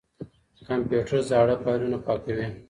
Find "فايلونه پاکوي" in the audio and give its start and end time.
1.63-2.47